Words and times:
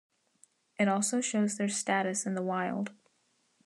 It 0.79 0.87
also 0.87 1.21
shows 1.21 1.57
their 1.57 1.69
status 1.69 2.25
in 2.25 2.33
the 2.33 2.41
wild. 2.41 2.89